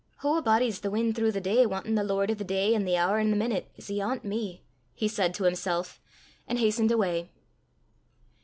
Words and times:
"Hoo 0.21 0.35
a 0.35 0.41
body 0.41 0.71
's 0.71 0.79
to 0.79 0.89
win 0.89 1.13
throuw 1.13 1.29
the 1.31 1.39
day 1.39 1.63
wantin' 1.63 1.93
the 1.93 2.03
lord 2.03 2.31
o' 2.31 2.33
the 2.33 2.43
day 2.43 2.73
an' 2.73 2.85
the 2.85 2.95
hoor 2.95 3.19
an' 3.19 3.29
the 3.29 3.37
meenute, 3.37 3.67
's 3.79 3.87
'ayont 3.91 4.23
me!" 4.23 4.63
he 4.95 5.07
said 5.07 5.31
to 5.35 5.43
himself, 5.43 6.01
and 6.47 6.57
hastened 6.57 6.91
away. 6.91 7.29